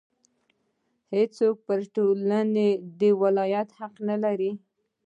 هېڅوک 1.13 1.57
پر 1.67 1.79
ټولنې 1.95 2.69
د 2.99 3.01
ولایت 3.21 3.69
حق 3.79 3.93
نه 4.09 4.15
لري. 4.23 4.51